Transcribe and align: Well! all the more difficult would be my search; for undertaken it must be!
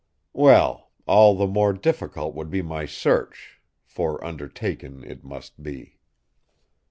Well! 0.33 0.89
all 1.05 1.35
the 1.35 1.45
more 1.45 1.73
difficult 1.73 2.33
would 2.33 2.49
be 2.49 2.63
my 2.63 2.87
search; 2.87 3.61
for 3.85 4.25
undertaken 4.25 5.03
it 5.03 5.23
must 5.23 5.61
be! 5.61 5.99